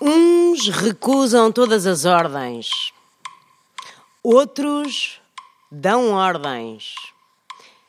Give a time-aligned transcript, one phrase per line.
[0.00, 2.68] Uns recusam todas as ordens,
[4.22, 5.20] outros
[5.72, 6.94] dão ordens.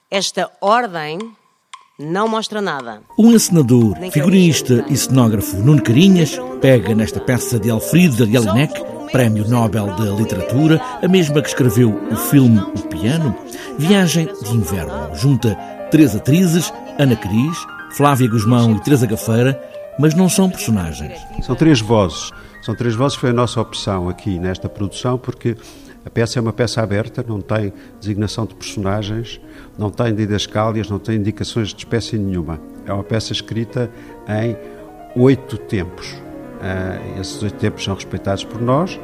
[0.09, 1.19] Esta ordem
[1.99, 3.03] não mostra nada.
[3.15, 8.73] O encenador, figurinista e cenógrafo Nuno Carinhas pega nesta peça de Alfredo de Jelinek,
[9.11, 13.35] Prémio Nobel de Literatura, a mesma que escreveu o filme O Piano,
[13.77, 15.15] Viagem de Inverno.
[15.15, 15.55] Junta
[15.91, 17.57] três atrizes, Ana Cris,
[17.91, 19.61] Flávia Guzmão e Teresa Gafeira,
[19.99, 21.19] mas não são personagens.
[21.43, 22.31] São três vozes.
[22.61, 25.57] São três vozes, foi a nossa opção aqui nesta produção, porque
[26.05, 29.41] a peça é uma peça aberta, não tem designação de personagens,
[29.77, 32.59] não tem didascálias, não tem indicações de espécie nenhuma.
[32.85, 33.91] É uma peça escrita
[34.27, 34.55] em
[35.21, 36.11] oito tempos.
[36.11, 38.97] Uh, esses oito tempos são respeitados por nós.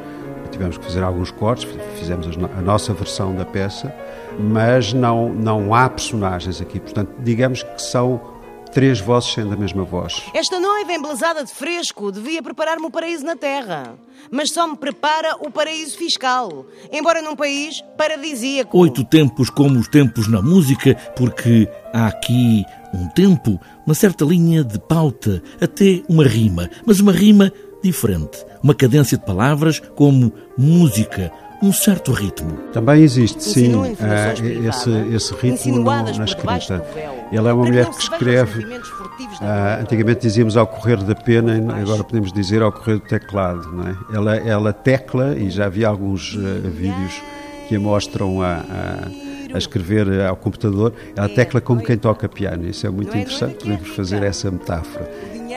[0.50, 1.66] Tivemos que fazer alguns cortes,
[1.98, 3.94] fizemos a nossa versão da peça,
[4.38, 6.80] mas não, não há personagens aqui.
[6.80, 8.35] Portanto, digamos que são
[8.76, 10.22] três vozes sendo a mesma voz.
[10.34, 13.94] Esta noiva embelezada de fresco devia preparar-me o paraíso na terra,
[14.30, 18.76] mas só me prepara o paraíso fiscal, embora num país paradisíaco.
[18.76, 24.62] Oito tempos como os tempos na música, porque há aqui um tempo, uma certa linha
[24.62, 27.50] de pauta, até uma rima, mas uma rima
[27.82, 32.52] diferente, uma cadência de palavras como música, um certo ritmo.
[32.72, 36.84] Também existe, sim, uh, esse, esse ritmo no, na escrita.
[37.32, 42.32] Ela é uma mulher que escreve, uh, antigamente dizíamos ao correr da pena, agora podemos
[42.32, 43.72] dizer ao correr do teclado.
[43.72, 43.96] Não é?
[44.12, 47.22] ela, ela tecla, e já vi alguns uh, vídeos
[47.68, 49.08] que a mostram a, a,
[49.56, 52.66] a, escrever ao computador, ela tecla como quem toca piano.
[52.68, 55.10] Isso é muito é, interessante, é podemos fazer essa metáfora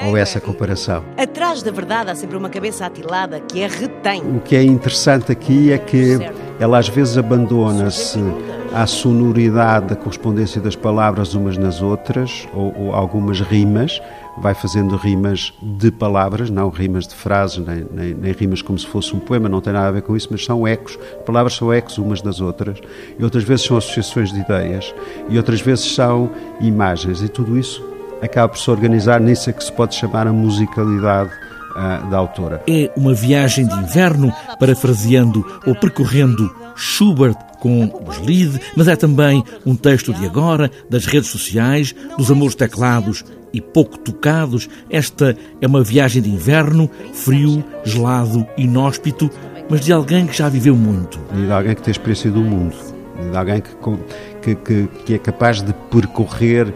[0.06, 1.04] ou essa comparação.
[1.18, 4.22] Atrás da verdade há sempre uma cabeça atilada que a retém.
[4.22, 6.18] O que é interessante aqui é que
[6.60, 8.20] ela às vezes abandona-se
[8.74, 14.02] à sonoridade da correspondência das palavras umas nas outras, ou, ou, algumas rimas,
[14.38, 18.86] vai fazendo rimas de palavras, não rimas de frases, nem, nem, nem, rimas como se
[18.88, 20.98] fosse um poema, não tem nada a ver com isso, mas são ecos.
[21.26, 22.80] Palavras são ecos umas das outras,
[23.18, 24.94] e outras vezes são associações de ideias,
[25.30, 26.30] e outras vezes são
[26.62, 27.84] imagens, e tudo isso
[28.22, 31.32] acaba por se organizar nisso que se pode chamar a musicalidade
[31.72, 32.62] uh, da autora.
[32.68, 39.44] É uma viagem de inverno, parafraseando ou percorrendo Schubert com os Lied, mas é também
[39.66, 44.70] um texto de agora, das redes sociais, dos amores teclados e pouco tocados.
[44.90, 49.30] Esta é uma viagem de inverno, frio, gelado, inóspito,
[49.70, 51.20] mas de alguém que já viveu muito.
[51.34, 52.76] E de alguém que tem experiência do mundo.
[53.30, 53.62] De alguém
[54.42, 56.74] que, que, que é capaz de percorrer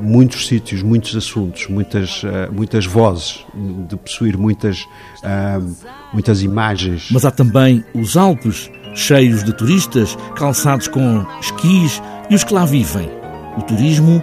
[0.00, 3.44] muitos sítios, muitos assuntos, muitas, uh, muitas vozes,
[3.88, 4.82] de possuir muitas,
[5.22, 5.76] uh,
[6.12, 7.08] muitas imagens.
[7.10, 12.64] Mas há também os Alpes, cheios de turistas, calçados com esquis e os que lá
[12.64, 13.08] vivem.
[13.56, 14.22] O turismo,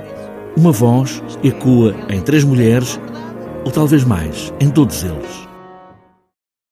[0.55, 2.99] uma voz, ecoa em três mulheres,
[3.63, 5.54] ou talvez mais, em todos eles.